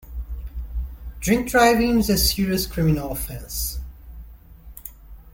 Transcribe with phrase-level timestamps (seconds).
[1.19, 3.77] Drink-driving is a serious criminal offence